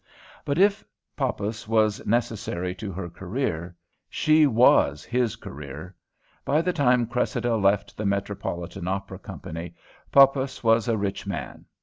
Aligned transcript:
But 0.45 0.57
if 0.57 0.83
Poppas 1.15 1.67
was 1.67 2.03
necessary 2.07 2.73
to 2.73 2.91
her 2.91 3.07
career, 3.07 3.75
she 4.09 4.47
was 4.47 5.05
his 5.05 5.35
career. 5.35 5.95
By 6.43 6.63
the 6.63 6.73
time 6.73 7.05
Cressida 7.05 7.55
left 7.55 7.95
the 7.97 8.05
Metropolitan 8.07 8.87
Opera 8.87 9.19
Company, 9.19 9.75
Poppas 10.11 10.63
was 10.63 10.87
a 10.87 10.97
rich 10.97 11.27
man. 11.27 11.65